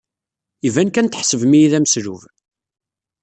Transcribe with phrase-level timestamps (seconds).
[0.67, 2.21] Iban kan tḥesbem-iyi d ameslub.